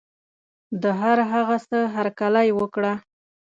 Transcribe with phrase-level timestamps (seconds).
[0.81, 2.93] د هر هغه څه هرکلی وکړه.